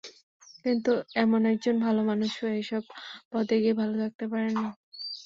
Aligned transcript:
কিন্তু 0.65 0.91
এমন 1.15 1.41
একজন 1.51 1.75
ভালো 1.85 2.01
মানুষও 2.03 2.47
এসব 2.61 2.83
পদে 3.31 3.55
গিয়ে 3.61 3.75
ভালো 3.81 3.95
থাকতে 4.03 4.25
পারেন 4.31 4.53
না। 4.57 4.69